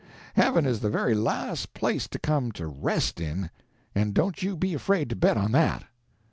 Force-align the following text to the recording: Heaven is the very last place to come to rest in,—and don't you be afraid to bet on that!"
Heaven 0.33 0.65
is 0.65 0.79
the 0.79 0.89
very 0.89 1.13
last 1.13 1.75
place 1.75 2.07
to 2.07 2.17
come 2.17 2.51
to 2.53 2.65
rest 2.65 3.21
in,—and 3.21 4.15
don't 4.15 4.41
you 4.41 4.57
be 4.57 4.73
afraid 4.73 5.09
to 5.11 5.15
bet 5.15 5.37
on 5.37 5.51
that!" 5.51 5.83